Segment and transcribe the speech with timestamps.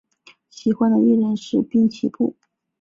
[0.49, 2.35] 喜欢的艺人是滨崎步。